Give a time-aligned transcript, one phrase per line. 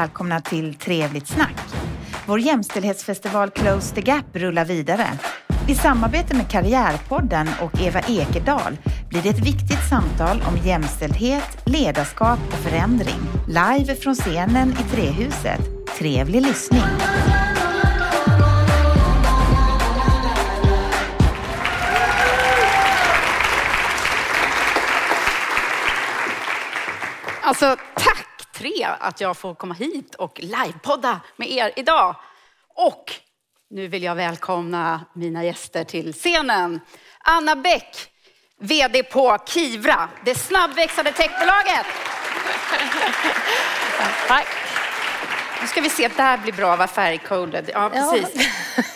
[0.00, 1.56] välkomna till Trevligt snack.
[2.26, 5.06] Vår jämställdhetsfestival Close the Gap rullar vidare.
[5.68, 8.76] I samarbete med Karriärpodden och Eva Ekedal
[9.08, 13.20] blir det ett viktigt samtal om jämställdhet, ledarskap och förändring.
[13.46, 15.60] Live från scenen i Trehuset.
[15.98, 16.82] Trevlig lyssning!
[27.42, 27.76] Alltså,
[28.58, 32.16] tre att jag får komma hit och livepodda med er idag.
[32.74, 33.12] Och
[33.70, 36.80] nu vill jag välkomna mina gäster till scenen.
[37.20, 37.96] Anna Bäck,
[38.60, 41.86] VD på Kivra, det snabbväxande techbolaget.
[44.28, 44.46] Tack.
[45.60, 47.70] Nu ska vi se, det här blir bra, vad färgcoded.
[47.74, 48.48] Ja, precis.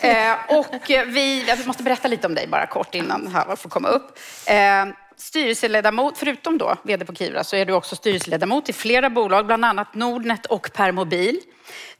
[0.03, 3.87] Eh, och vi, jag måste berätta lite om dig bara kort innan Hava får komma
[3.87, 4.19] upp.
[4.45, 9.45] Eh, styrelseledamot, förutom då vd på Kivra, så är du också styrelseledamot i flera bolag,
[9.45, 11.39] bland annat Nordnet och Permobil.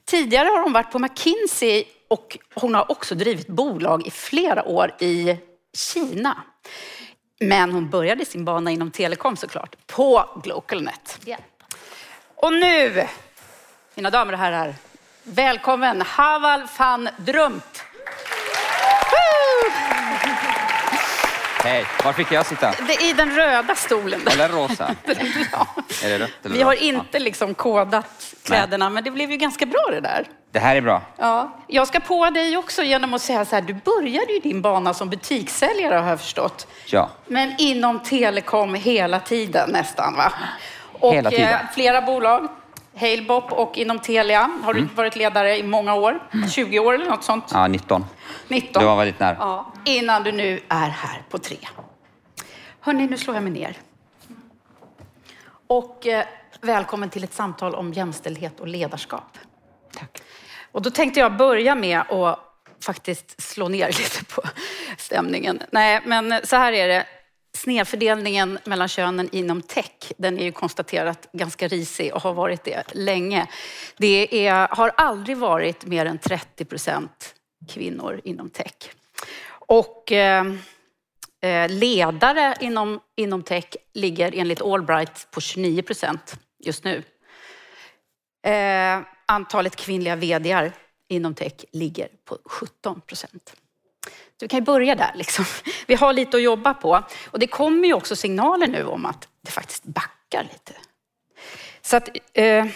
[0.04, 4.94] Tidigare har hon varit på McKinsey och hon har också drivit bolag i flera år
[4.98, 5.36] i
[5.76, 6.42] Kina.
[7.40, 11.18] Men hon började sin bana inom telekom såklart, på Glocalnet.
[11.24, 11.36] Ja.
[12.34, 13.06] Och nu,
[13.94, 14.74] mina damer och herrar,
[15.22, 17.82] välkommen Haval van Drumt.
[21.64, 22.70] Hej, var fick jag sitta?
[22.86, 24.20] Det är i den röda stolen.
[24.32, 24.94] Eller rosa?
[25.52, 25.66] Ja.
[26.04, 26.84] Är det rött eller Vi har rosa?
[26.84, 30.26] inte liksom kodat kläderna, men det blev ju ganska bra det där.
[30.52, 31.02] Det här är bra.
[31.18, 31.58] Ja.
[31.66, 34.94] Jag ska på dig också genom att säga så här, du började ju din bana
[34.94, 36.66] som butikssäljare har jag förstått.
[36.86, 37.08] Ja.
[37.26, 40.32] Men inom telekom hela tiden nästan va?
[41.00, 41.48] Och Hela tiden.
[41.48, 42.48] eh, flera bolag,
[42.96, 46.28] Halebop och inom Telia har du varit ledare i många år.
[46.50, 47.44] 20 år eller något sånt.
[47.52, 48.04] Ja, 19.
[48.48, 48.80] 19.
[48.80, 49.36] Du var väldigt nära.
[49.40, 51.56] Ja, innan du nu är här på tre.
[52.80, 53.76] Hörni, nu slår jag mig ner.
[55.66, 56.24] Och eh,
[56.60, 59.38] välkommen till ett samtal om jämställdhet och ledarskap.
[59.92, 60.22] Tack.
[60.72, 62.38] Och då tänkte jag börja med att
[62.84, 64.42] faktiskt slå ner lite på
[64.98, 65.62] stämningen.
[65.70, 67.06] Nej, men så här är det.
[67.62, 72.94] Snedfördelningen mellan könen inom tech, den är ju konstaterat ganska risig och har varit det
[72.94, 73.46] länge.
[73.96, 77.34] Det är, har aldrig varit mer än 30 procent
[77.68, 78.74] kvinnor inom tech.
[79.50, 80.46] Och eh,
[81.42, 87.02] eh, ledare inom, inom tech ligger enligt Allbright på 29 procent just nu.
[88.46, 90.72] Eh, antalet kvinnliga vdar
[91.08, 93.56] inom tech ligger på 17 procent.
[94.42, 95.10] Så vi kan ju börja där.
[95.14, 95.44] Liksom.
[95.86, 97.02] Vi har lite att jobba på.
[97.30, 100.72] Och det kommer ju också signaler nu om att det faktiskt backar lite.
[101.82, 102.66] Så att, eh,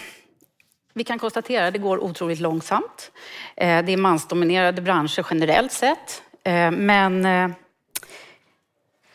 [0.95, 3.13] vi kan konstatera att det går otroligt långsamt.
[3.57, 6.23] Eh, det är mansdominerade branscher generellt sett.
[6.45, 7.51] Eh, men eh,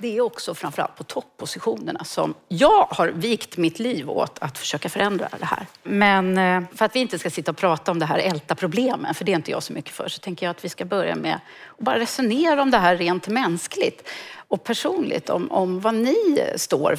[0.02, 4.90] det är också framförallt på toppositionerna som jag har vikt mitt liv åt att försöka
[4.90, 5.66] förändra det här.
[5.84, 9.14] Men eh, för att vi inte ska sitta och prata om det här älta problemen,
[9.14, 11.16] för det är inte jag så mycket för, så tänker jag att vi ska börja
[11.16, 11.40] med
[11.78, 14.08] att bara resonera om det här rent mänskligt
[14.48, 16.98] och personligt, om, om vad ni står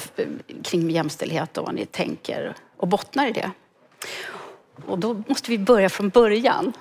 [0.63, 3.51] kring jämställdhet och vad ni tänker och bottnar i det.
[4.87, 6.73] Och då måste vi börja från början.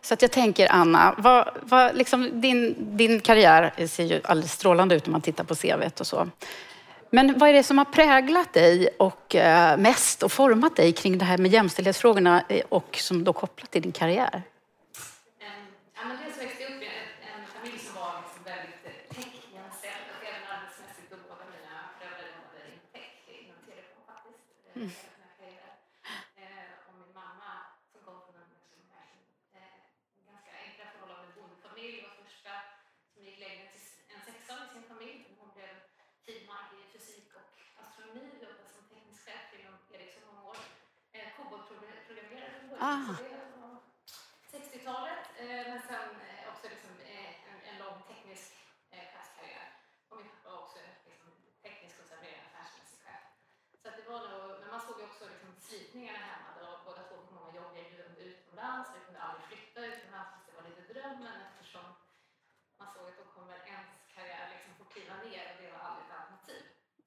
[0.00, 4.94] Så att jag tänker, Anna, vad, vad, liksom, din, din karriär ser ju alldeles strålande
[4.94, 6.28] ut om man tittar på CVt och så.
[7.10, 11.18] Men vad är det som har präglat dig och eh, mest och format dig kring
[11.18, 14.34] det här med jämställdhetsfrågorna eh, och som då kopplat till din karriär?
[14.34, 14.42] Ehm,
[15.96, 16.92] Ja, men dels växte jag upp i en,
[17.32, 22.26] en familj som var liksom väldigt eh, techjämställd och även arbetsmässigt då båda mina föräldrar
[22.36, 23.10] jobbade inom tech,
[23.44, 25.74] inom telekom faktiskt, eh, hela sina karriärer.
[26.42, 27.50] Eh, Och min mamma
[27.92, 28.80] som kom från en liksom,
[29.56, 29.74] eh,
[30.30, 32.52] ganska enkla förhållanden med bondfamilj var första
[33.12, 35.16] som gick längre till s- en sexa i sin familj.
[35.40, 35.72] Hon blev
[36.26, 37.46] finmark i fysik och
[37.82, 40.58] astronomi, jobbade som teknisk chef inom Ericsson många år.
[41.16, 42.71] Eh, Koboldprogrammerare från början.
[42.84, 43.14] Ah.
[43.18, 43.74] så det var
[44.54, 48.52] 60-talet, eh, men sen eh, också liksom, eh, en, en lång teknisk
[48.90, 49.68] chefskarriär.
[50.08, 50.78] Och min pappa var också
[51.10, 51.30] liksom,
[51.66, 53.24] teknisk och sen mer affärsmässig chef.
[53.82, 56.48] Så det var nog, men man såg ju också liksom, slitningarna hemma.
[56.60, 58.88] Då båda två fick många jobb erbjudanden utomlands.
[58.94, 61.86] Vi kunde aldrig flytta utomlands, det var lite drömmen eftersom
[62.78, 66.04] man såg att då kommer ens karriär liksom få kliva ner och det var aldrig
[66.06, 66.62] ett alternativ.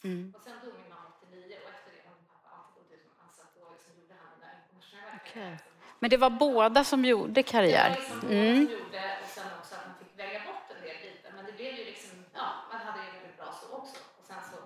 [0.08, 0.34] Mm.
[0.36, 3.36] Och sen dog min mamma 89 och efter det har min pappa alltid gått utomlands.
[3.38, 5.32] Så att då liksom gjorde han den där internationella Okej.
[5.34, 5.75] karriären.
[6.00, 7.90] Men det var båda som gjorde karriär?
[7.90, 8.56] Det var Mm.
[8.56, 11.32] som gjorde och sen också att man fick välja bort en del bitar.
[11.36, 13.98] Men det blev ju liksom, ja, man hade det väldigt bra så också.
[14.18, 14.58] Och sen så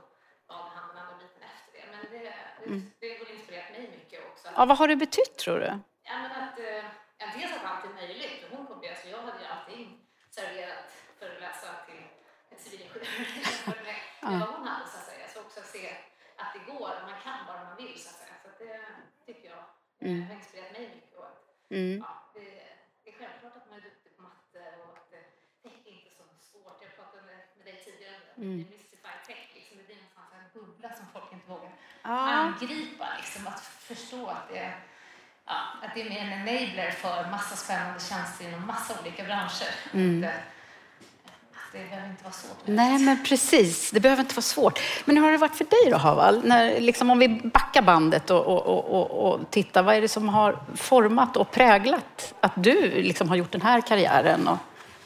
[0.49, 1.85] valde han den andra biten efter det.
[1.93, 2.19] Men det,
[2.59, 4.47] det, det har inspirerat mig mycket också.
[4.55, 5.71] Ja, vad har det betytt tror du?
[6.09, 6.83] Ja, men att, eh,
[7.21, 8.39] ja, dels att allt är möjligt.
[8.51, 9.87] Hon kom alltså jag hade ju allting
[10.37, 10.89] serverat
[11.19, 12.03] för att läsa till
[12.51, 13.05] en civilingenjör.
[14.21, 15.27] med vad hon hade så att säga.
[15.33, 15.85] Så också att se
[16.35, 18.35] att det går, man kan bara man vill så att säga.
[18.43, 18.79] Så att det
[19.25, 19.63] tycker jag
[20.01, 20.27] mm.
[20.27, 21.08] har inspirerat mig mycket.
[21.69, 21.95] Att, mm.
[22.05, 22.49] ja, det,
[23.03, 25.23] det, är självklart att man är duktig på matte och att det,
[25.63, 26.77] tech är inte så svårt.
[26.85, 28.45] Jag pratade med, dig tidigare om det.
[28.45, 28.57] Mm.
[28.73, 31.71] Mystify tech, liksom, det blir någonstans en bubbla som folk inte vågar
[32.01, 32.29] ah.
[32.43, 33.07] angripa.
[33.21, 34.75] Liksom, att förstå att det är
[35.51, 39.73] Ja, att det är mer en enabler för massa spännande tjänster inom massa olika branscher.
[39.93, 40.31] Mm.
[41.71, 42.57] Det behöver inte vara svårt.
[42.65, 43.91] Nej, men precis.
[43.91, 44.79] Det behöver inte vara svårt.
[45.05, 46.41] Men hur har det varit för dig då, Haval?
[46.43, 50.29] När, liksom, om vi backar bandet och, och, och, och tittar, vad är det som
[50.29, 54.47] har format och präglat att du liksom har gjort den här karriären?
[54.47, 54.57] Och...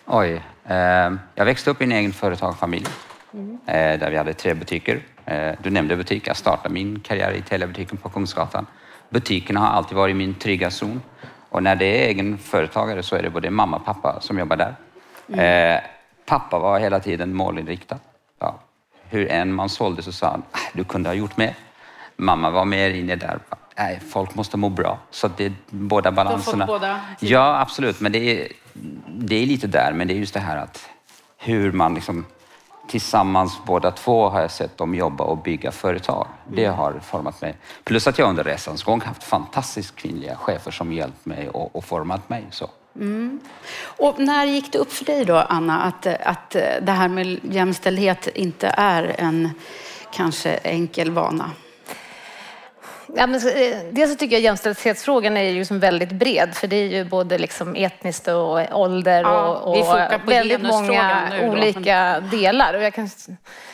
[0.05, 0.41] Oj.
[0.65, 2.87] Eh, jag växte upp i en egen företagarfamilj
[3.33, 3.59] mm.
[3.65, 5.01] eh, där vi hade tre butiker.
[5.25, 6.27] Eh, du nämnde butik.
[6.27, 8.65] Jag startade min karriär i Teliabutiken på Kungsgatan.
[9.09, 11.01] Butikerna har alltid varit min trygga zon.
[11.49, 14.55] Och när det är egen företagare så är det både mamma och pappa som jobbar
[14.55, 14.75] där.
[15.27, 15.81] Mm.
[16.25, 17.99] Pappa var hela tiden målinriktad.
[18.39, 18.59] Ja.
[19.09, 21.55] Hur än man sålde så sa han, ah, du kunde ha gjort mer.
[22.15, 23.39] Mamma var mer inne där,
[23.77, 24.99] nej, folk måste må bra.
[25.09, 26.65] Så det är båda balanserna.
[26.65, 26.99] Båda.
[27.19, 27.99] Ja, absolut.
[27.99, 28.47] Men det är,
[29.07, 30.89] det är lite där, men det är just det här att
[31.37, 32.25] hur man liksom
[32.87, 36.27] tillsammans båda två har jag sett dem jobba och bygga företag.
[36.47, 36.77] Det mm.
[36.77, 37.57] har format mig.
[37.83, 41.85] Plus att jag under resans gång haft fantastiskt kvinnliga chefer som hjälpt mig och, och
[41.85, 42.45] format mig.
[42.51, 42.69] Så.
[42.95, 43.39] Mm.
[43.83, 46.49] Och när gick det upp för dig då, Anna, att, att
[46.81, 49.49] det här med jämställdhet inte är en
[50.11, 51.51] kanske enkel vana?
[53.15, 56.75] Ja, men, eh, dels så tycker jag jämställdhetsfrågan är ju liksom väldigt bred, för det
[56.75, 62.73] är ju både liksom etniskt och ålder ja, och, och väldigt många olika delar.
[62.73, 63.09] Och jag kan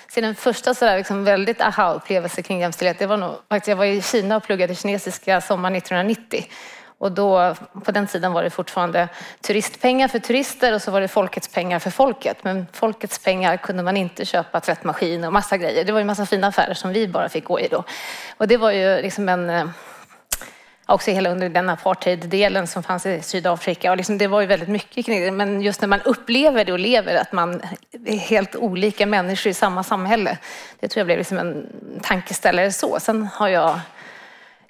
[0.07, 3.85] se den första sådär liksom väldigt aha-upplevelse kring jämställdhet, det var nog faktiskt, jag var
[3.85, 6.45] i Kina och pluggade kinesiska sommaren 1990.
[6.99, 7.55] Och då,
[7.85, 9.07] på den tiden var det fortfarande
[9.41, 12.43] turistpengar för turister och så var det folkets pengar för folket.
[12.43, 15.85] Men folkets pengar kunde man inte köpa tvättmaskin och massa grejer.
[15.85, 17.83] Det var ju massa fina affärer som vi bara fick gå i då.
[18.37, 19.65] Och det var ju liksom en eh,
[20.85, 23.91] också hela under den apartheid-delen som fanns i Sydafrika.
[23.91, 25.31] Och liksom det var ju väldigt mycket kring det.
[25.31, 27.61] Men just när man upplever det och lever, att man
[28.05, 30.37] är helt olika människor i samma samhälle.
[30.79, 31.67] Det tror jag blev liksom en
[32.01, 32.99] tankeställare så.
[32.99, 33.79] Sen har jag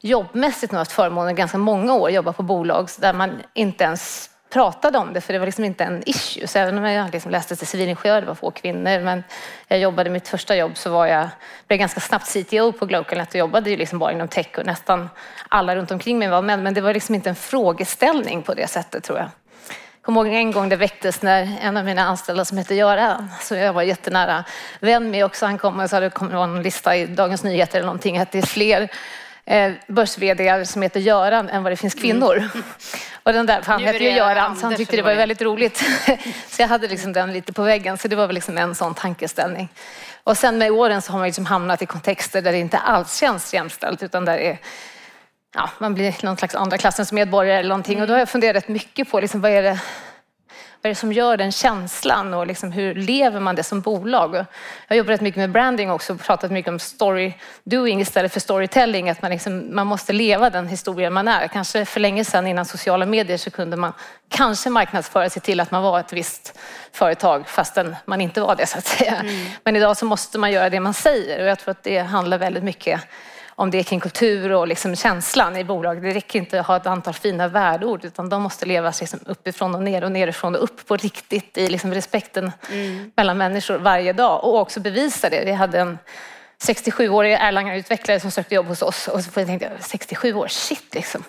[0.01, 4.97] jobbmässigt nu haft förmånen ganska många år jobba på bolag där man inte ens pratade
[4.97, 6.47] om det för det var liksom inte en issue.
[6.47, 9.23] Så även om jag liksom läste till civilingenjör, det var få kvinnor, men
[9.67, 11.29] jag jobbade mitt första jobb så var jag,
[11.67, 15.09] blev ganska snabbt CTO på Glocalnet och jobbade ju liksom bara inom tech och nästan
[15.49, 16.63] alla runt omkring mig var män.
[16.63, 19.29] Men det var liksom inte en frågeställning på det sättet tror jag.
[19.95, 23.29] Jag kommer ihåg en gång det väcktes när en av mina anställda som heter Göran,
[23.41, 24.43] så jag var jättenära
[24.79, 27.77] vän med också, han kom och sa det kommer vara en lista i Dagens Nyheter
[27.77, 28.89] eller någonting, att det är fler
[29.49, 30.09] eh, börs
[30.69, 32.37] som heter Göran än vad det finns kvinnor.
[32.37, 32.63] Mm.
[33.23, 35.77] Och den där, han hette ju Göran så han tyckte det var väldigt roligt.
[36.47, 38.93] så jag hade liksom den lite på väggen så det var väl liksom en sån
[38.93, 39.69] tankeställning.
[40.23, 43.17] Och sen med åren så har man liksom hamnat i kontexter där det inte alls
[43.19, 44.57] känns jämställt utan där är
[45.55, 48.01] Ja, man blir någon slags andra klassens medborgare eller någonting.
[48.01, 49.79] Och då har jag funderat mycket på liksom, vad är det
[50.81, 54.35] vad är det som gör den känslan och liksom hur lever man det som bolag?
[54.35, 54.45] Jag
[54.87, 57.33] har jobbat rätt mycket med branding också och pratat mycket om story
[57.63, 59.09] doing istället för storytelling.
[59.09, 61.47] Att man, liksom, man måste leva den historien man är.
[61.47, 63.93] Kanske för länge sedan innan sociala medier så kunde man
[64.29, 66.59] kanske marknadsföra sig till att man var ett visst
[66.91, 69.15] företag fastän man inte var det så att säga.
[69.15, 69.45] Mm.
[69.63, 72.37] Men idag så måste man göra det man säger och jag tror att det handlar
[72.37, 73.01] väldigt mycket
[73.59, 76.01] om det är kring kultur och liksom känslan i bolag.
[76.01, 79.75] Det räcker inte att ha ett antal fina värdeord utan de måste levas liksom uppifrån
[79.75, 83.11] och ner och nerifrån och upp på riktigt i liksom respekten mm.
[83.15, 85.45] mellan människor varje dag och också bevisa det.
[85.45, 85.97] Vi hade en
[86.63, 91.23] 67-årig Erlanger-utvecklare som sökte jobb hos oss och så tänkte jag 67 år, shit liksom.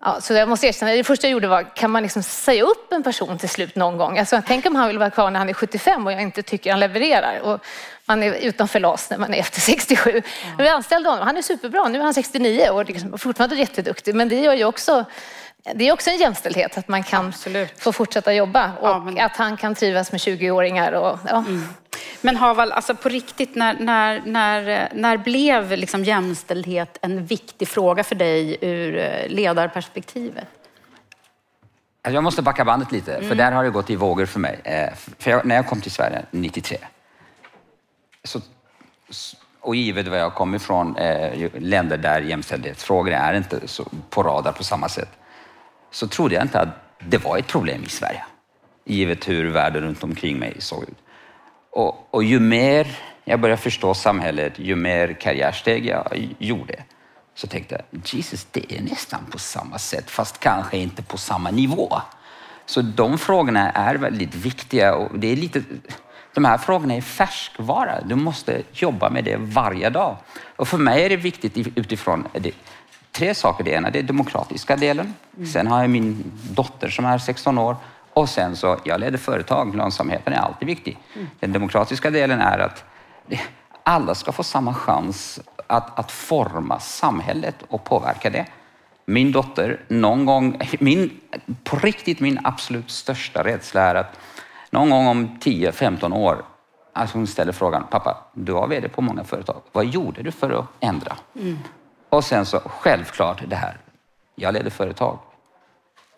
[0.00, 2.92] Ja, så jag måste erkänna, det första jag gjorde var, kan man liksom säga upp
[2.92, 4.18] en person till slut någon gång?
[4.18, 6.70] Alltså, tänk om han vill vara kvar när han är 75 och jag inte tycker
[6.70, 7.40] han levererar.
[7.40, 7.60] Och
[8.06, 10.10] man är utanför LAS när man är efter 67.
[10.14, 10.48] Ja.
[10.56, 14.14] Men vi anställde honom, han är superbra, nu är han 69 och liksom, fortfarande jätteduktig.
[14.14, 15.04] Men det gör ju också
[15.74, 17.80] det är också en jämställdhet att man kan Absolut.
[17.80, 19.20] få fortsätta jobba och ja, men...
[19.20, 20.92] att han kan trivas med 20-åringar.
[20.92, 21.36] Och, ja.
[21.36, 21.62] mm.
[22.20, 28.04] Men Haval, alltså på riktigt, när, när, när, när blev liksom jämställdhet en viktig fråga
[28.04, 30.44] för dig ur eh, ledarperspektivet?
[32.02, 33.28] Alltså, jag måste backa bandet lite, mm.
[33.28, 34.60] för där har det gått i vågor för mig.
[34.64, 36.78] Eh, för jag, när jag kom till Sverige 93,
[38.24, 38.40] så,
[39.60, 44.52] och givet var jag kom ifrån, eh, länder där jämställdhetsfrågor är inte så på radar
[44.52, 45.08] på samma sätt,
[45.96, 48.24] så trodde jag inte att det var ett problem i Sverige.
[48.84, 50.98] Givet hur världen runt omkring mig såg ut.
[51.70, 52.86] Och, och ju mer
[53.24, 56.82] jag började förstå samhället, ju mer karriärsteg jag gjorde,
[57.34, 61.50] så tänkte jag, Jesus, det är nästan på samma sätt, fast kanske inte på samma
[61.50, 62.00] nivå.
[62.66, 65.62] Så de frågorna är väldigt viktiga och det är lite,
[66.34, 68.00] de här frågorna är färskvara.
[68.00, 70.16] Du måste jobba med det varje dag.
[70.56, 72.52] Och för mig är det viktigt utifrån det,
[73.16, 73.64] tre saker.
[73.64, 75.14] Det ena det är demokratiska delen.
[75.36, 75.46] Mm.
[75.46, 77.76] Sen har jag min dotter som är 16 år
[78.12, 79.74] och sen så, jag leder företag.
[79.76, 80.98] Lönsamheten är alltid viktig.
[81.14, 81.26] Mm.
[81.40, 82.84] Den demokratiska delen är att
[83.82, 88.46] alla ska få samma chans att, att forma samhället och påverka det.
[89.04, 91.20] Min dotter, någon gång, min,
[91.64, 94.18] på riktigt min absolut största rädsla är att
[94.70, 96.44] någon gång om 10-15 år,
[96.92, 99.60] alltså hon ställer frågan, pappa, du var vd på många företag.
[99.72, 101.16] Vad gjorde du för att ändra?
[101.34, 101.58] Mm.
[102.08, 103.76] Och sen så självklart det här,
[104.34, 105.18] jag leder företag.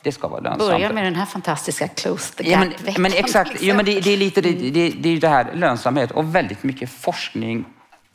[0.02, 0.70] Det ska vara lönsamt.
[0.70, 3.68] Börja med den här fantastiska close the gap ja, men, men exakt, liksom.
[3.68, 6.62] ja, men det, det, är lite det, det, det, är det här lönsamhet och väldigt
[6.62, 7.64] mycket forskning,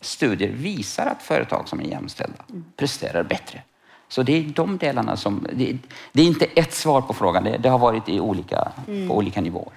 [0.01, 2.65] studier visar att företag som är jämställda mm.
[2.77, 3.61] presterar bättre.
[4.07, 5.47] Så det är de delarna som...
[5.53, 5.77] Det,
[6.11, 9.07] det är inte ett svar på frågan, det, det har varit i olika, mm.
[9.07, 9.73] på olika nivåer.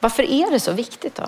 [0.00, 1.24] Varför är det så viktigt då?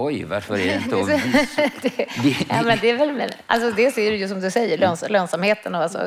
[0.00, 0.96] Oj, varför är det inte
[1.82, 5.04] det, ja, men det är väl, alltså Dels är det ju som du säger, löns,
[5.08, 5.98] lönsamheten och alltså,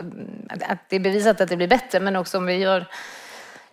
[0.49, 2.85] att det är bevisat att det blir bättre, men också om vi gör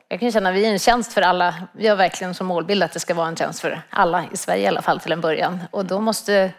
[0.08, 1.54] jag kan känna att vi är en tjänst för alla.
[1.72, 4.62] Vi har verkligen som målbild att det ska vara en tjänst för alla, i Sverige
[4.62, 5.60] i alla fall till en början.
[5.70, 6.50] Och då måste,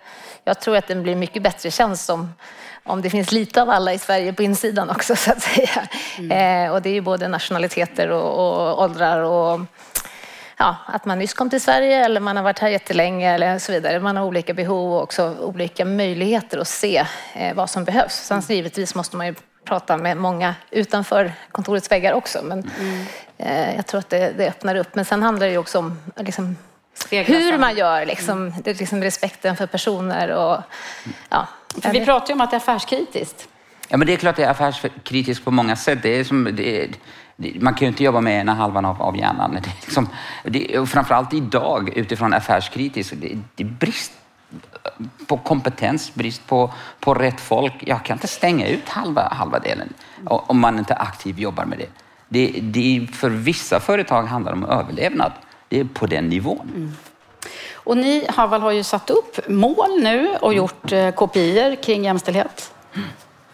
[0.43, 2.33] jag tror att den blir mycket bättre tjänst om,
[2.83, 5.87] om det finns lite av alla i Sverige på insidan också så att säga.
[6.17, 6.65] Mm.
[6.65, 9.59] Eh, och det är ju både nationaliteter och, och åldrar och
[10.59, 13.71] ja, att man nyss kom till Sverige eller man har varit här jättelänge eller så
[13.71, 13.99] vidare.
[13.99, 18.13] Man har olika behov och också olika möjligheter att se eh, vad som behövs.
[18.13, 19.35] Sen givetvis måste man ju
[19.65, 22.39] prata med många utanför kontorets väggar också.
[22.43, 23.05] Men mm.
[23.37, 24.95] eh, jag tror att det, det, öppnar upp.
[24.95, 26.57] Men sen handlar det ju också om liksom,
[27.09, 28.53] hur man gör, liksom, mm.
[28.63, 30.61] det, liksom respekten för personer och
[31.29, 31.47] ja.
[31.81, 33.47] För vi pratar ju om att det är affärskritiskt.
[33.87, 35.99] Ja, men det är klart det är affärskritiskt på många sätt.
[36.01, 36.89] Det är som, det är,
[37.59, 39.51] man kan ju inte jobba med ena halvan av, av hjärnan.
[39.51, 40.09] Det är liksom,
[40.43, 44.11] det, och framförallt idag utifrån affärskritiskt, det, det är brist
[45.27, 47.73] på kompetens, brist på, på rätt folk.
[47.79, 49.93] Jag kan inte stänga ut halva, halva delen
[50.25, 51.89] om man inte aktivt jobbar med det.
[52.27, 55.31] det, det för vissa företag handlar det om överlevnad.
[55.67, 56.71] Det är på den nivån.
[56.75, 56.91] Mm.
[57.73, 62.73] Och ni, Haval, har ju satt upp mål nu och gjort eh, kopior kring jämställdhet.
[62.95, 63.07] Mm.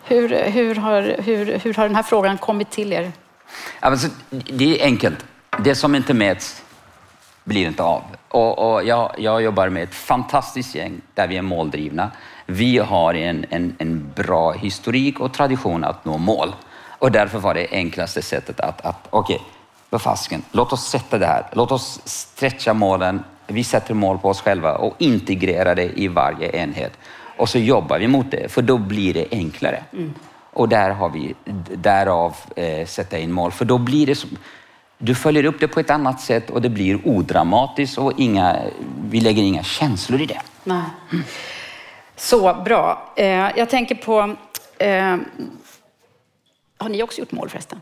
[0.03, 3.11] Hur, hur, har, hur, hur har den här frågan kommit till er?
[3.79, 5.25] Alltså, det är enkelt.
[5.59, 6.63] Det som inte mäts
[7.43, 8.03] blir inte av.
[8.29, 12.11] Och, och jag, jag, jobbar med ett fantastiskt gäng där vi är måldrivna.
[12.45, 16.55] Vi har en, en, en bra historik och tradition att nå mål.
[16.99, 19.41] Och därför var det enklaste sättet att, att okej,
[19.89, 21.45] okay, fasken, låt oss sätta det här.
[21.53, 23.23] Låt oss stretcha målen.
[23.47, 26.97] Vi sätter mål på oss själva och integrerar det i varje enhet.
[27.37, 29.83] Och så jobbar vi mot det, för då blir det enklare.
[29.93, 30.13] Mm.
[30.55, 31.35] Och där har vi
[31.75, 34.37] därav eh, sätta in mål, för då blir det som,
[34.97, 38.59] du följer upp det på ett annat sätt och det blir odramatiskt och inga,
[39.09, 40.41] vi lägger inga känslor i det.
[40.63, 40.83] Nej.
[42.15, 43.13] Så bra.
[43.15, 44.35] Eh, jag tänker på,
[44.77, 45.17] eh,
[46.77, 47.81] har ni också gjort mål förresten?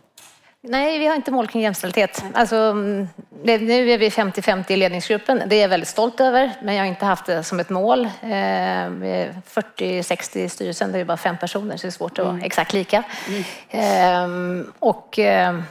[0.65, 2.23] Nej, vi har inte mål kring jämställdhet.
[2.33, 5.41] Alltså, nu är vi 50-50 i ledningsgruppen.
[5.47, 8.09] Det är jag väldigt stolt över, men jag har inte haft det som ett mål.
[8.21, 12.33] 40-60 eh, i styrelsen, det är bara fem personer, så det är svårt att vara
[12.33, 12.45] mm.
[12.45, 13.03] exakt lika.
[13.27, 13.43] Mm.
[13.69, 15.63] Ehm, och ehm,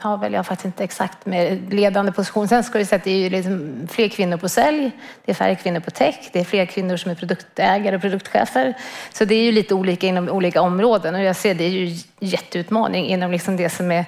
[0.00, 2.48] har väl jag faktiskt inte exakt med ledande position.
[2.48, 4.90] Sen ska vi säga att det är ju liksom fler kvinnor på sälj,
[5.24, 8.74] det är färre kvinnor på tech, det är fler kvinnor som är produktägare och produktchefer.
[9.12, 11.96] Så det är ju lite olika inom olika områden och jag ser det är ju
[12.20, 14.04] jätteutmaning inom liksom det som är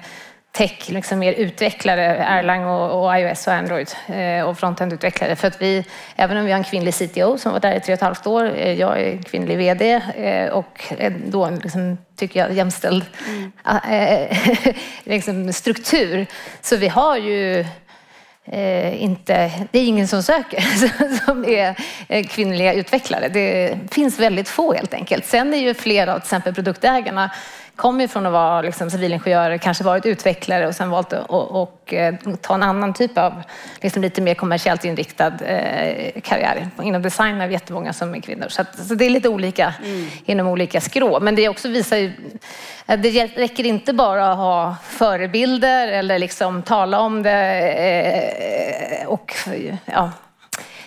[0.51, 5.35] tech, liksom mer utvecklare, Erlang och, och iOS och Android eh, och frontend-utvecklare.
[5.35, 7.93] För att vi, även om vi har en kvinnlig CTO som var där i tre
[7.93, 10.93] och ett halvt år, eh, jag är kvinnlig VD eh, och
[11.25, 13.51] då liksom, tycker jag jämställd mm.
[13.89, 14.37] äh,
[15.03, 16.25] liksom struktur.
[16.61, 17.65] Så vi har ju
[18.45, 20.61] Eh, inte, det är ingen som söker
[21.25, 23.27] som är kvinnliga utvecklare.
[23.27, 25.25] Det finns väldigt få helt enkelt.
[25.25, 27.31] Sen är ju flera av till exempel produktägarna
[27.75, 31.93] kommer från att vara liksom, civilingenjör, kanske varit utvecklare och sen valt att och, och,
[31.93, 33.43] eh, ta en annan typ av
[33.81, 36.69] liksom, lite mer kommersiellt inriktad eh, karriär.
[36.83, 38.47] Inom design är det jättemånga som är kvinnor.
[38.49, 40.07] Så, att, så det är lite olika mm.
[40.25, 41.19] inom olika skrå.
[41.19, 42.11] Men det också visar ju
[42.85, 47.39] att det räcker inte bara att ha förebilder eller liksom tala om det
[49.01, 49.33] eh, och
[49.85, 50.11] ja,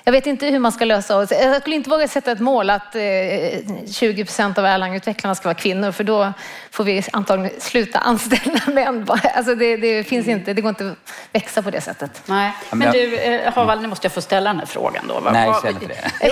[0.04, 1.34] jag vet inte hur man ska lösa det.
[1.34, 5.54] Jag skulle inte våga sätta ett mål att 20 eh, procent av Erlang-utvecklarna ska vara
[5.54, 6.32] kvinnor för då
[6.70, 9.06] får vi antagligen sluta anställa män.
[9.36, 12.22] Alltså det, det finns inte, det går inte att växa på det sättet.
[12.26, 12.52] Nej.
[12.72, 15.30] Men du, eh, Haval, nu måste jag få ställa den här frågan då.
[15.32, 16.10] Nej, ställ inte det.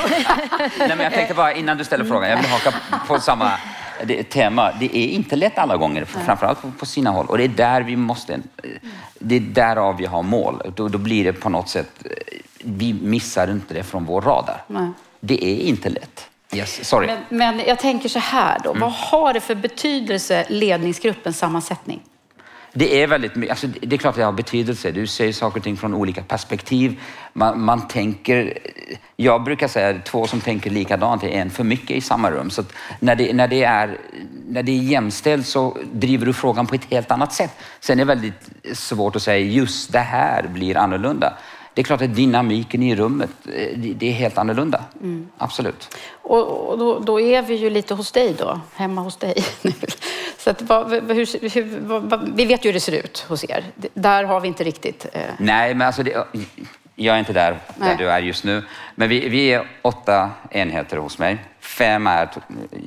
[0.79, 2.73] Nej, men jag tänkte bara innan du ställer frågan, jag vill haka
[3.09, 3.53] på samma
[4.29, 4.73] tema.
[4.81, 7.27] Det är inte lätt alla gånger, framförallt på, på sina håll.
[7.27, 8.41] Och det är där vi måste,
[9.19, 10.63] det är därav vi har mål.
[10.77, 11.91] Då, då blir det på något sätt
[12.65, 14.65] vi missar inte det från vår radar.
[14.67, 14.89] Nej.
[15.21, 16.29] Det är inte lätt.
[16.55, 17.07] Yes, sorry.
[17.07, 18.81] Men, men jag tänker så här då, mm.
[18.81, 22.01] vad har det för betydelse ledningsgruppens sammansättning?
[22.75, 24.91] Det är väldigt mycket, alltså det är klart att det har betydelse.
[24.91, 27.01] Du ser saker och ting från olika perspektiv.
[27.33, 28.59] Man, man tänker,
[29.17, 32.51] jag brukar säga att två som tänker likadant är en för mycket i samma rum.
[32.51, 32.65] Så
[33.01, 33.99] när det, när, det är,
[34.49, 37.51] när det är jämställt så driver du frågan på ett helt annat sätt.
[37.81, 41.33] Sen är det väldigt svårt att säga just det här blir annorlunda.
[41.75, 44.85] Det är klart att dynamiken i rummet, eh, det är helt annorlunda.
[45.01, 45.29] Mm.
[45.39, 45.97] Absolut.
[46.23, 49.45] Och, och då, då, är vi ju lite hos dig då, hemma hos dig.
[50.39, 53.65] Så att, vad, hur, hur, vad, vi vet ju hur det ser ut hos er.
[53.95, 55.07] Där har vi inte riktigt...
[55.13, 55.21] Eh...
[55.39, 56.27] Nej, men alltså det,
[56.97, 58.63] jag är inte där, där du är just nu.
[58.95, 61.39] Men vi, vi är åtta enheter hos mig.
[61.61, 62.29] Fem är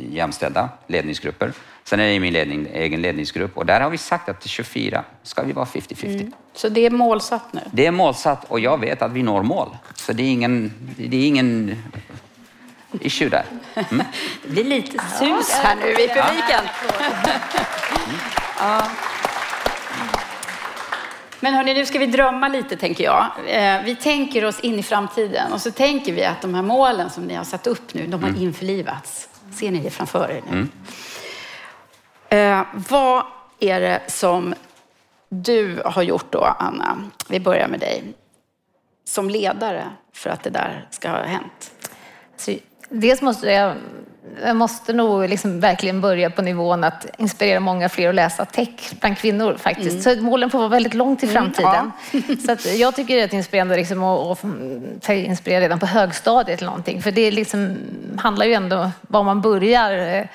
[0.10, 1.54] jämställda ledningsgrupper.
[1.88, 5.04] Sen är det min ledning, egen ledningsgrupp och där har vi sagt att till 24
[5.24, 6.06] ska vi vara 50-50.
[6.06, 6.32] Mm.
[6.54, 7.62] Så det är målsatt nu?
[7.72, 9.78] Det är målsatt och jag vet att vi når mål.
[9.96, 11.76] Så det är ingen, det är ingen
[13.00, 13.46] issue där.
[13.76, 14.06] Mm.
[14.44, 16.64] Det blir lite sus här nu i publiken.
[18.60, 18.88] Ja.
[21.40, 23.26] Men hörni, nu ska vi drömma lite tänker jag.
[23.48, 27.10] Eh, vi tänker oss in i framtiden och så tänker vi att de här målen
[27.10, 28.42] som ni har satt upp nu, de har mm.
[28.42, 29.30] införlivats.
[29.54, 30.58] Ser ni det framför er nu?
[30.58, 30.70] Mm.
[32.30, 33.24] Eh, vad
[33.60, 34.54] är det som
[35.30, 36.98] du har gjort då, Anna?
[37.30, 38.04] Vi börjar med dig.
[39.08, 41.72] Som ledare för att det där ska ha hänt.
[42.38, 42.54] Så,
[42.90, 43.74] dels måste jag,
[44.44, 48.94] jag måste nog liksom verkligen börja på nivån att inspirera många fler att läsa tech
[49.00, 50.06] bland kvinnor faktiskt.
[50.08, 50.20] Mm.
[50.20, 51.92] Så målen får vara väldigt långt i mm, framtiden.
[52.12, 52.36] Mm, ja.
[52.46, 54.46] så att jag tycker det är inspirerande liksom att,
[55.04, 57.02] att inspirera redan på högstadiet eller någonting.
[57.02, 57.78] För det liksom,
[58.18, 60.26] handlar ju ändå om var man börjar eh,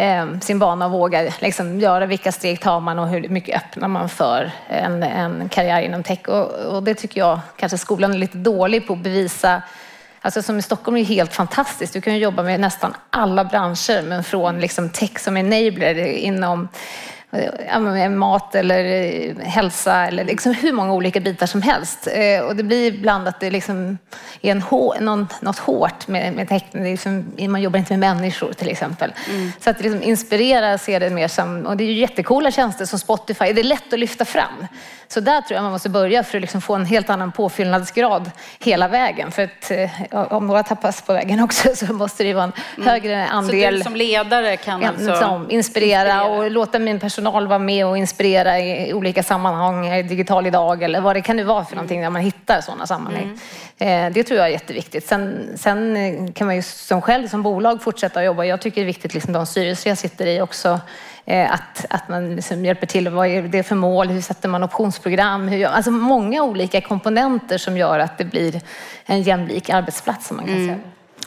[0.00, 3.88] Ehm, sin bana och vågar liksom, göra vilka steg tar man och hur mycket öppnar
[3.88, 6.28] man för en, en karriär inom tech.
[6.28, 9.62] Och, och, det tycker jag kanske skolan är lite dålig på att bevisa.
[10.20, 11.92] Alltså som i Stockholm är det helt fantastiskt.
[11.92, 16.68] Du kan ju jobba med nästan alla branscher, men från liksom tech som enabler inom
[18.10, 22.08] mat eller eh, hälsa eller liksom hur många olika bitar som helst.
[22.12, 23.98] Eh, och det blir ibland att det liksom
[24.42, 24.64] är en
[25.04, 26.84] någon, något hårt med, med teckning.
[26.84, 29.12] Liksom, man jobbar inte med människor till exempel.
[29.28, 29.52] Mm.
[29.60, 32.98] Så att liksom inspirera ser det mer som, och det är ju jättekola tjänster som
[32.98, 34.66] Spotify, det är lätt att lyfta fram.
[35.08, 38.30] Så där tror jag man måste börja för att liksom få en helt annan påfyllnadsgrad
[38.58, 39.30] hela vägen.
[39.32, 42.88] För att eh, om några tappas på vägen också så måste det vara en mm.
[42.88, 43.72] högre andel.
[43.74, 47.98] Så du som ledare kan alltså inspirera, inspirera och låta min personal vara med och
[47.98, 52.10] inspirera i olika sammanhang, digital idag eller vad det kan nu vara för någonting när
[52.10, 53.38] man hittar sådana sammanhang.
[53.78, 54.06] Mm.
[54.06, 55.06] Eh, det tror jag är jätteviktigt.
[55.06, 58.44] Sen, sen kan man ju som själv som bolag fortsätta att jobba.
[58.44, 60.80] Jag tycker det är viktigt, liksom de styrelser jag sitter i också,
[61.28, 63.08] Eh, att, att man liksom hjälper till.
[63.08, 64.08] Vad är det för mål?
[64.08, 65.48] Hur sätter man optionsprogram?
[65.48, 68.60] Hur, alltså många olika komponenter som gör att det blir
[69.06, 70.66] en jämlik arbetsplats som man kan mm.
[70.66, 70.78] säga.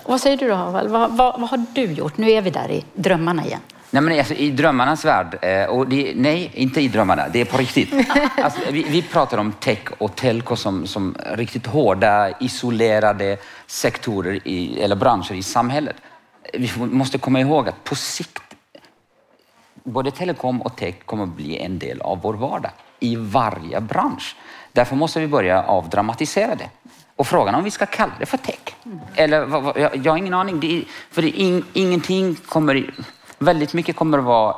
[0.04, 0.88] Och vad säger du då, Haval?
[0.88, 2.18] Vad, vad, vad, har du gjort?
[2.18, 3.60] Nu är vi där i drömmarna igen.
[3.94, 7.46] Nej, men alltså, I drömmarnas värld, eh, och det, nej, inte i drömmarna, det är
[7.46, 7.94] på riktigt.
[8.44, 14.82] Alltså, vi, vi, pratar om tech och telco som, som riktigt hårda, isolerade sektorer i,
[14.82, 15.96] eller branscher i samhället.
[16.54, 18.40] Vi måste komma ihåg att på sikt
[19.84, 24.36] både telekom och tech kommer att bli en del av vår vardag i varje bransch.
[24.72, 26.70] Därför måste vi börja avdramatisera det.
[27.16, 28.76] Och frågan om vi ska kalla det för tech.
[29.16, 29.38] Eller
[29.80, 30.60] jag, jag har ingen aning.
[30.60, 32.94] Det är, för det är in, ingenting kommer,
[33.42, 34.56] väldigt mycket kommer att vara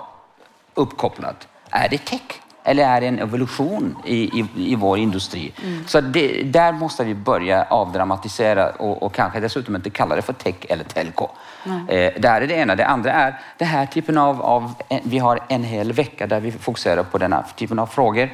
[0.73, 1.47] uppkopplat.
[1.69, 2.21] Är det tech?
[2.63, 5.53] Eller är det en evolution i, i, i vår industri?
[5.63, 5.87] Mm.
[5.87, 10.33] Så det, där måste vi börja avdramatisera och, och kanske dessutom inte kalla det för
[10.33, 11.29] tech eller telco.
[11.65, 12.75] Eh, det här är det ena.
[12.75, 16.51] Det andra är den här typen av, av, vi har en hel vecka där vi
[16.51, 18.29] fokuserar på den här typen av frågor.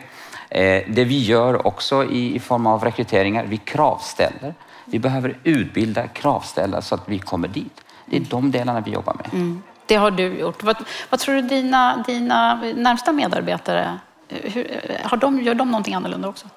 [0.50, 4.54] Eh, det vi gör också i, i form av rekryteringar, vi kravställer.
[4.86, 7.82] Vi behöver utbilda kravställare så att vi kommer dit.
[8.06, 9.34] Det är de delarna vi jobbar med.
[9.34, 9.62] Mm.
[9.90, 10.64] Det har du gjort.
[10.64, 10.78] Vad,
[11.10, 14.00] vad tror du dina, dina närmsta medarbetare
[14.30, 16.48] hur, har de, gör de någonting annorlunda också?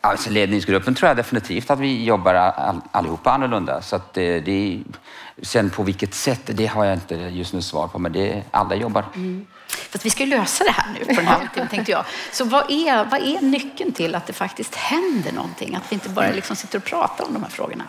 [0.00, 3.82] Alltså ledningsgruppen tror jag definitivt att vi jobbar all, allihopa annorlunda.
[3.82, 4.82] Så att det, det,
[5.42, 8.74] sen på vilket sätt, det har jag inte just nu svar på, men det, alla
[8.74, 9.04] jobbar.
[9.14, 9.46] Mm.
[9.90, 12.04] Fast vi ska lösa det här nu på den här timmen tänkte jag.
[12.32, 15.74] Så vad är, vad är nyckeln till att det faktiskt händer någonting?
[15.74, 17.84] Att vi inte bara liksom sitter och pratar om de här frågorna?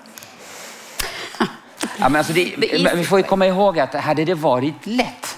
[1.99, 2.55] Ja, men alltså det,
[2.95, 5.37] vi får ju komma ihåg att hade det varit lätt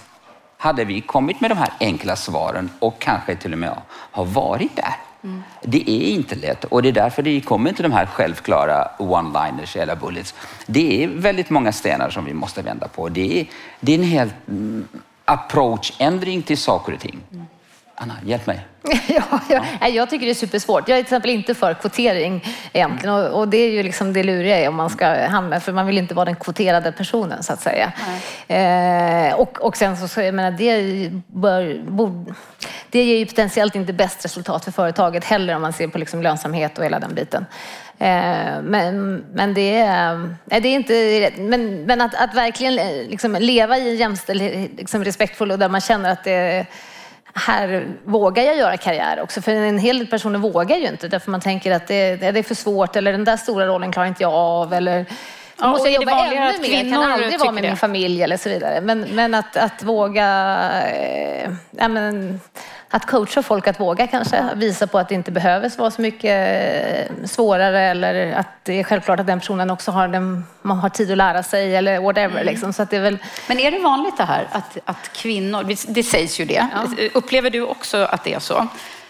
[0.58, 4.76] hade vi kommit med de här enkla svaren och kanske till och med har varit
[4.76, 4.96] där.
[5.24, 5.44] Mm.
[5.62, 9.78] Det är inte lätt och det är därför det kommer inte de här självklara one-liners
[9.78, 10.34] eller bullets.
[10.66, 13.10] Det är väldigt många stenar som vi måste vända på.
[13.10, 13.46] Det är,
[13.80, 14.88] det är en hel mm,
[15.26, 17.20] approach-ändring till saker och ting.
[17.32, 17.46] Mm.
[17.98, 18.66] Anna, hjälp mig.
[19.08, 20.90] ja, jag, jag tycker det är supersvårt.
[20.90, 24.24] Jag är till exempel inte för kvotering egentligen och, och det är ju liksom det
[24.24, 27.62] luriga om man ska hamna, för man vill inte vara den kvoterade personen så att
[27.62, 27.92] säga.
[28.48, 32.34] Eh, och, och sen så, jag menar, det, bör, borde,
[32.90, 36.22] det ger ju potentiellt inte bäst resultat för företaget heller om man ser på liksom
[36.22, 37.46] lönsamhet och hela den biten.
[37.98, 43.38] Eh, men, men det, är, det är inte Men, men att, att verkligen eh, liksom
[43.40, 44.42] leva i en jämställd,
[44.78, 46.66] liksom respektfull och där man känner att det
[47.36, 49.42] här vågar jag göra karriär också.
[49.42, 52.44] För en hel del personer vågar ju inte därför man tänker att det, det är
[52.44, 54.74] för svårt eller den där stora rollen klarar inte jag av.
[54.74, 55.06] Eller,
[55.60, 57.68] Ja, måste jag jobba ännu mer, jag kan aldrig vara med det.
[57.68, 58.82] min familj eller så vidare.
[58.82, 62.40] Men, men att, att våga, äh, ja, men,
[62.96, 67.10] att coacha folk att våga kanske, visa på att det inte behöver vara så mycket
[67.10, 70.90] eh, svårare eller att det är självklart att den personen också har, den, man har
[70.90, 72.42] tid att lära sig eller whatever.
[72.42, 72.46] Mm.
[72.46, 72.74] Liksom.
[72.74, 73.18] Så att det är väl...
[73.48, 77.08] Men är det vanligt det här att, att kvinnor, det sägs ju det, ja.
[77.14, 78.56] upplever du också att det är så?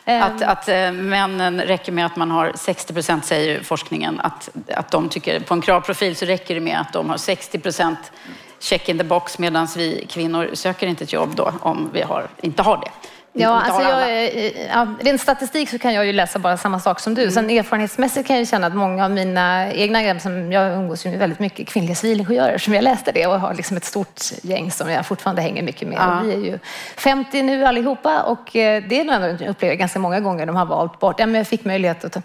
[0.06, 0.50] Att, ehm.
[0.50, 5.10] att eh, männen räcker med att man har 60 procent, säger forskningen, att, att de
[5.10, 8.12] tycker, på en kravprofil så räcker det med att de har 60 procent
[8.60, 12.28] check in the box medan vi kvinnor söker inte ett jobb då om vi har,
[12.42, 12.92] inte har det.
[13.38, 14.32] Ja, alltså jag,
[14.70, 17.22] ja, rent statistik så kan jag ju läsa bara samma sak som du.
[17.22, 17.34] Mm.
[17.34, 21.40] Sen erfarenhetsmässigt kan jag känna att många av mina egna, som jag umgås med väldigt
[21.40, 25.06] mycket kvinnliga civilingenjörer som jag läste det och har liksom ett stort gäng som jag
[25.06, 25.98] fortfarande hänger mycket med.
[25.98, 26.22] Ja.
[26.24, 26.60] Vi är ju
[26.98, 30.56] 50 nu allihopa och eh, det är nog ändå jag upplever ganska många gånger de
[30.56, 32.18] har valt bort, ja men jag fick möjlighet att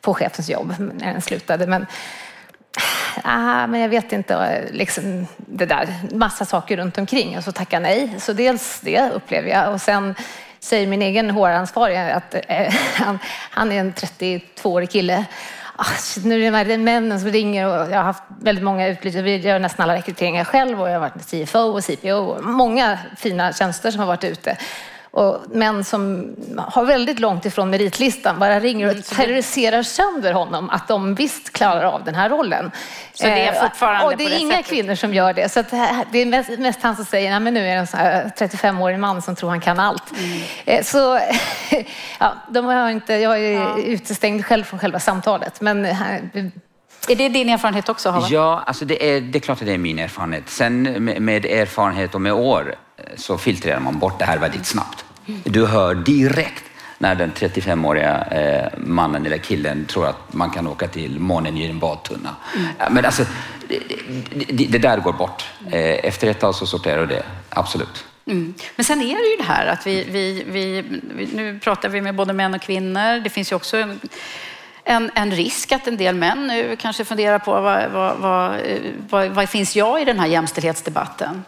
[0.00, 1.66] få chefens jobb när den slutade.
[1.66, 1.86] Men,
[3.24, 7.80] ah, men jag vet inte, liksom det där, massa saker runt omkring och så tacka
[7.80, 8.14] nej.
[8.18, 10.14] Så dels det upplever jag och sen
[10.60, 13.18] säger min egen HR-ansvarige att eh, han,
[13.50, 15.24] han, är en 32-årig kille.
[15.76, 15.84] Ah,
[16.24, 19.22] nu är det de här männen som ringer och jag har haft väldigt många utlysta.
[19.22, 22.42] Vi gör nästan alla rekryteringar själv och jag har varit CFO och CPO.
[22.42, 24.56] Många fina tjänster som har varit ute
[25.10, 26.34] och män som
[26.68, 31.52] har väldigt långt ifrån meritlistan bara ringer och mm, terroriserar sönder honom att de visst
[31.52, 32.70] klarar av den här rollen.
[33.14, 34.66] Så det är eh, fortfarande Och det är det inga sättet.
[34.66, 35.48] kvinnor som gör det.
[35.48, 35.62] Så
[36.12, 39.22] det är mest, mest han som säger, nej men nu är det en 35-årig man
[39.22, 40.12] som tror han kan allt.
[40.18, 40.40] Mm.
[40.64, 41.20] Eh, så
[42.18, 43.78] ja, de har inte, jag är ja.
[43.78, 45.60] utestängd själv från själva samtalet.
[45.60, 45.96] Men eh,
[47.10, 48.10] är det din erfarenhet också?
[48.10, 48.26] Hava?
[48.30, 50.48] Ja, alltså det, är, det är klart att det är min erfarenhet.
[50.48, 50.82] Sen
[51.24, 52.74] med, erfarenhet och med år
[53.16, 55.04] så filtrerar man bort det här väldigt snabbt.
[55.44, 56.64] Du hör direkt
[56.98, 61.66] när den 35-åriga eh, mannen eller killen tror att man kan åka till månen i
[61.66, 62.36] en badtunna.
[62.56, 62.94] Mm.
[62.94, 63.24] Men alltså,
[63.68, 63.78] det,
[64.48, 65.44] det, det, där går bort.
[65.70, 68.04] Eh, efter ett tag så sorterar det, absolut.
[68.26, 68.54] Mm.
[68.76, 70.84] Men sen är det ju det här att vi, vi, vi,
[71.34, 73.20] nu pratar vi med både män och kvinnor.
[73.20, 74.00] Det finns ju också en,
[74.88, 78.60] en, en risk att en del män nu kanske funderar på vad, vad, vad,
[79.10, 81.44] vad, vad finns jag i den här jämställdhetsdebatten?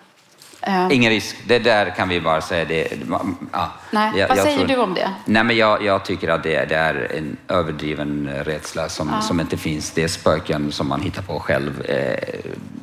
[0.69, 1.37] Uh, Ingen risk.
[1.47, 2.65] Det där kan vi bara säga.
[2.65, 2.89] Det,
[3.53, 5.11] ja, Nej, jag, vad jag säger tror, du om det?
[5.25, 9.21] Nej, men jag, jag tycker att det, det, är en överdriven rädsla som, ja.
[9.21, 9.91] som inte finns.
[9.91, 11.83] Det är spöken som man hittar på själv.
[11.83, 12.19] Eh,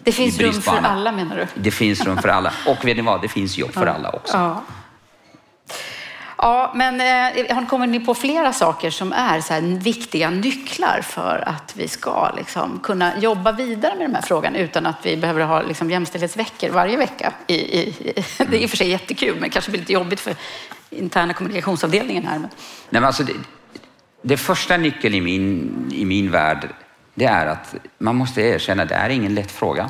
[0.03, 1.61] det finns rum för alla menar du?
[1.61, 2.53] Det finns rum för alla.
[2.67, 3.21] Och vet ni vad?
[3.21, 4.61] Det finns jobb för alla också.
[6.37, 11.43] Ja, men eh, har ni kommit på flera saker som är så viktiga nycklar för
[11.47, 15.41] att vi ska liksom, kunna jobba vidare med den här frågan utan att vi behöver
[15.41, 17.33] ha liksom, jämställdhetsveckor varje vecka?
[17.47, 17.93] I, i,
[18.37, 20.35] det är i och för sig jättekul, men kanske blir lite jobbigt för
[20.89, 22.39] interna kommunikationsavdelningen här.
[22.39, 22.49] Men...
[22.89, 23.33] Nej, men alltså, det,
[24.21, 26.69] det första nyckeln i min, i min värld,
[27.13, 29.89] det är att man måste erkänna att det är ingen lätt fråga.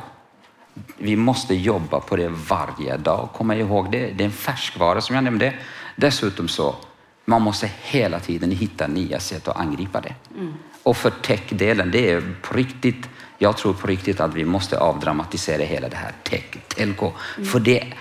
[0.98, 3.28] Vi måste jobba på det varje dag.
[3.34, 5.54] Komma ihåg det, det är en färskvara som jag nämnde.
[6.00, 6.76] Dessutom så,
[7.24, 10.14] man måste hela tiden hitta nya sätt att angripa det.
[10.34, 10.54] Mm.
[10.82, 13.08] Och för tech-delen, det är på riktigt,
[13.38, 17.12] jag tror på riktigt att vi måste avdramatisera hela det här tech, telco.
[17.36, 17.48] Mm.
[17.48, 17.92] För det,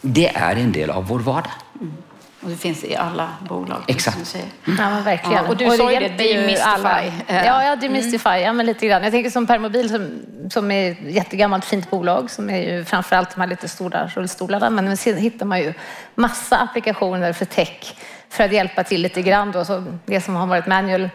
[0.00, 1.52] det är en del av vår vardag.
[1.80, 1.92] Mm.
[2.40, 3.82] Och det finns i alla bolag.
[3.86, 4.34] Exakt.
[4.34, 4.48] Mm.
[4.78, 5.44] Ja, men verkligen.
[5.44, 7.10] Ja, och du och sa ju det, demystify.
[7.28, 8.28] Ja, ja, demystify.
[8.28, 8.42] Mm.
[8.42, 9.02] Ja, men lite grann.
[9.02, 13.34] Jag tänker som Permobil som, som är ett jättegammalt fint bolag som är ju framförallt
[13.34, 14.70] de här lite stora rullstolarna.
[14.70, 15.74] Men sen hittar man ju
[16.14, 17.94] massa applikationer för tech
[18.28, 19.52] för att hjälpa till lite grann.
[19.52, 19.64] Då.
[19.64, 21.10] Så det som har varit manual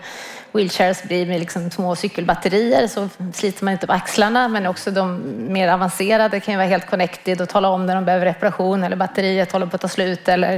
[0.53, 5.21] wheelchairs blir med liksom små cykelbatterier så sliter man inte på axlarna men också de
[5.53, 8.95] mer avancerade kan ju vara helt connected och tala om när de behöver reparation eller
[8.95, 10.55] batteriet håller på att ta slut eller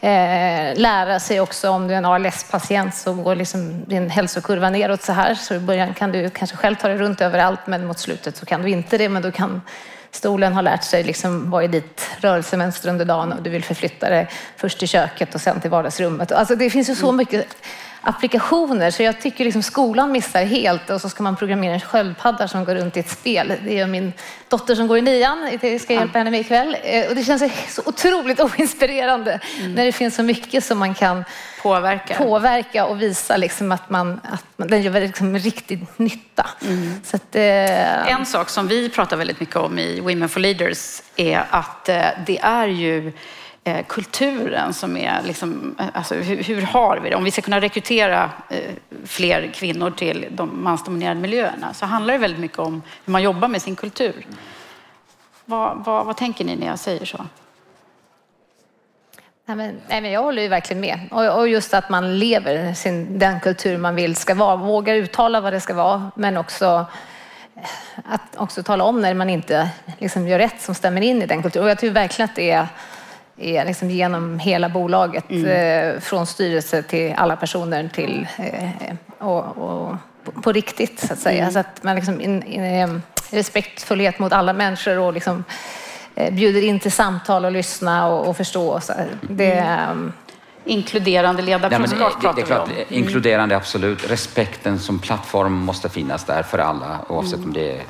[0.00, 5.02] eh, lära sig också om du är en ALS-patient så går liksom din hälsokurva neråt
[5.02, 7.98] så här så i början kan du kanske själv ta dig runt överallt men mot
[7.98, 9.60] slutet så kan du inte det men då kan
[10.10, 14.10] stolen har lärt sig liksom vad är ditt rörelsemönster under dagen och du vill förflytta
[14.10, 16.32] dig först till köket och sen till vardagsrummet.
[16.32, 17.46] Alltså det finns ju så mycket
[18.04, 18.90] applikationer.
[18.90, 22.64] Så jag tycker liksom skolan missar helt och så ska man programmera en sköldpadda som
[22.64, 23.52] går runt i ett spel.
[23.64, 24.12] Det gör min
[24.48, 25.58] dotter som går i nian.
[25.62, 26.76] Jag ska hjälpa henne med ikväll.
[26.82, 29.74] Eh, och det känns så otroligt oinspirerande mm.
[29.74, 31.24] när det finns så mycket som man kan
[31.62, 36.46] påverka, påverka och visa liksom att, man, att man, den gör liksom riktig nytta.
[36.62, 36.94] Mm.
[37.04, 38.08] Så att, eh...
[38.12, 42.04] En sak som vi pratar väldigt mycket om i Women for Leaders är att eh,
[42.26, 43.12] det är ju
[43.64, 47.16] eh, kulturen som är, liksom, eh, alltså, hur, hur, har vi det?
[47.16, 48.70] Om vi ska kunna rekrytera eh,
[49.04, 53.48] fler kvinnor till de mansdominerade miljöerna så handlar det väldigt mycket om hur man jobbar
[53.48, 54.26] med sin kultur.
[55.44, 57.26] Vad, vad, vad tänker ni när jag säger så?
[59.46, 60.98] Nej, men, nej, men jag håller ju verkligen med.
[61.10, 65.40] Och, och just att man lever sin, den kultur man vill ska vara, vågar uttala
[65.40, 66.86] vad det ska vara, men också
[67.56, 67.62] eh,
[68.04, 71.42] att också tala om när man inte liksom, gör rätt som stämmer in i den
[71.42, 71.64] kulturen.
[71.64, 72.66] Och jag tror verkligen att det är,
[73.36, 75.46] är liksom genom hela bolaget, mm.
[75.46, 81.18] eh, från styrelse till alla personer till eh, och, och på, på, riktigt så att
[81.18, 81.42] säga.
[81.42, 81.52] Mm.
[81.52, 82.88] Så att man liksom in, in, eh,
[83.30, 85.44] respektfullhet mot alla människor och liksom,
[86.14, 88.80] Eh, bjuder in till samtal och lyssna och, och förstå.
[88.80, 90.12] Så det, mm.
[90.66, 93.02] Inkluderande ledarkunskap ja, pratar det, det är klart, vi om.
[93.02, 94.10] Inkluderande, absolut.
[94.10, 97.48] Respekten som plattform måste finnas där för alla oavsett mm.
[97.48, 97.82] om det är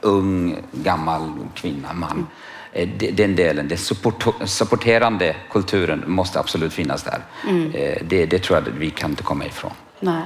[0.00, 2.26] ung, gammal, kvinna, man.
[2.72, 3.16] Mm.
[3.16, 7.18] Den delen, den support, supporterande kulturen måste absolut finnas där.
[7.48, 7.74] Mm.
[7.74, 9.72] Eh, det, det tror jag att vi kan inte komma ifrån.
[10.00, 10.22] Nej.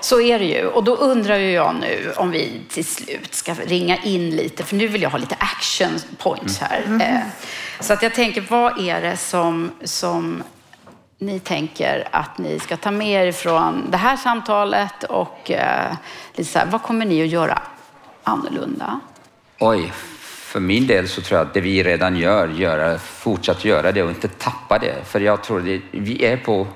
[0.00, 0.66] Så är det ju.
[0.66, 4.76] Och då undrar ju jag nu om vi till slut ska ringa in lite, för
[4.76, 6.82] nu vill jag ha lite action points här.
[6.86, 7.00] Mm.
[7.00, 7.20] Eh,
[7.80, 10.42] så att jag tänker, vad är det som, som
[11.18, 15.92] ni tänker att ni ska ta med er från det här samtalet och eh,
[16.34, 17.62] lite så här, vad kommer ni att göra
[18.22, 19.00] annorlunda?
[19.58, 19.92] Oj,
[20.54, 24.02] för min del så tror jag att det vi redan gör, göra, fortsatt göra det
[24.02, 24.94] och inte tappa det.
[25.04, 26.66] För jag tror att vi är på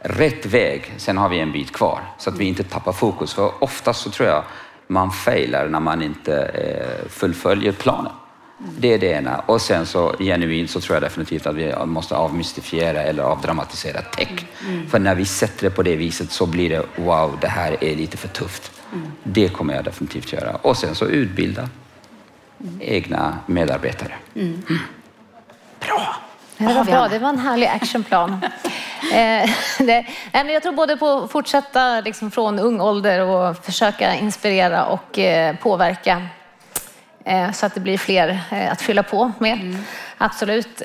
[0.00, 0.94] rätt väg.
[0.96, 3.34] Sen har vi en bit kvar så att vi inte tappar fokus.
[3.34, 4.44] För oftast så tror jag
[4.86, 8.12] man failar när man inte eh, fullföljer planen.
[8.78, 9.38] Det är det ena.
[9.38, 14.46] Och sen så genuint så tror jag definitivt att vi måste avmystifiera eller avdramatisera tech.
[14.68, 14.86] Mm.
[14.86, 17.96] För när vi sätter det på det viset så blir det wow, det här är
[17.96, 18.72] lite för tufft.
[18.92, 19.12] Mm.
[19.22, 20.56] Det kommer jag definitivt göra.
[20.62, 21.68] Och sen så utbilda
[22.60, 22.80] mm.
[22.80, 24.12] egna medarbetare.
[24.34, 24.62] Mm.
[25.80, 26.16] Bra!
[26.58, 28.40] Det var bra, det var en härlig actionplan.
[29.12, 29.50] Eh,
[30.32, 35.56] jag tror både på att fortsätta liksom från ung ålder och försöka inspirera och eh,
[35.56, 36.26] påverka
[37.24, 38.40] eh, så att det blir fler
[38.72, 39.52] att fylla på med.
[39.52, 39.84] Mm.
[40.18, 40.82] Absolut.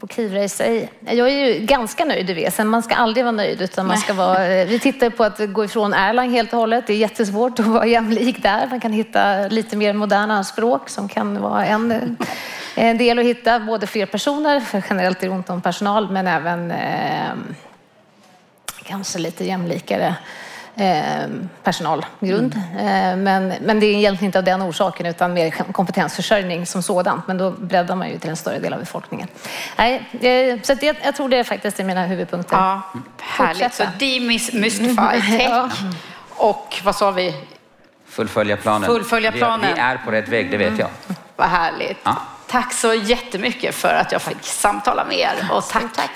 [0.00, 2.68] På Kivrace, jag är ju ganska nöjd i VSen.
[2.68, 4.64] Man ska aldrig vara nöjd utan man ska vara...
[4.64, 6.86] Vi tittar på att gå ifrån Erlang helt och hållet.
[6.86, 8.66] Det är jättesvårt att vara jämlik där.
[8.66, 12.16] Man kan hitta lite mer moderna språk som kan vara en
[12.74, 16.26] en del att hitta, både fler personer, för generellt är det ont om personal, men
[16.26, 17.32] även eh,
[18.84, 20.16] kanske lite jämlikare
[21.62, 22.60] personalgrund.
[22.78, 23.22] Mm.
[23.22, 27.26] Men, men det är egentligen inte av den orsaken utan mer kompetensförsörjning som sådant.
[27.26, 29.28] Men då breddar man ju till en större del av befolkningen.
[29.76, 32.56] Nej, eh, så det, jag tror det är faktiskt är mina huvudpunkter.
[32.56, 32.82] Ja,
[33.18, 33.74] härligt.
[33.74, 35.70] Så demystify tech ja.
[36.36, 37.34] och vad sa vi?
[38.06, 38.86] Fullfölja planen.
[38.86, 39.66] Fullfölja planen.
[39.68, 40.88] Vi, vi är på rätt väg, det vet jag.
[40.88, 41.16] Mm.
[41.36, 41.98] Vad härligt.
[42.02, 42.16] Ja.
[42.46, 46.10] Tack så jättemycket för att jag fick samtala med er och tack, tack